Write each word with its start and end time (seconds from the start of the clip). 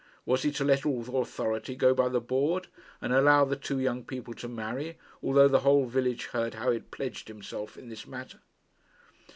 Was 0.25 0.41
he 0.41 0.51
to 0.53 0.63
let 0.63 0.83
all 0.83 1.21
authority 1.21 1.75
go 1.75 1.93
by 1.93 2.09
the 2.09 2.19
board, 2.19 2.65
and 3.01 3.13
allow 3.13 3.45
the 3.45 3.55
two 3.55 3.77
young 3.79 4.03
people 4.03 4.33
to 4.33 4.47
marry, 4.47 4.97
although 5.21 5.47
the 5.47 5.59
whole 5.59 5.85
village 5.85 6.25
heard 6.33 6.55
how 6.55 6.71
he 6.71 6.77
had 6.79 6.89
pledged 6.89 7.27
himself 7.27 7.77
in 7.77 7.87
this 7.87 8.07
matter? 8.07 8.39